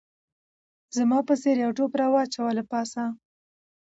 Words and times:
زما 0.97 1.19
په 1.27 1.33
څېر 1.41 1.55
یو 1.63 1.71
ټوپ 1.77 1.91
راواچاوه 2.01 2.51
له 2.59 2.63
پاسه 2.71 3.03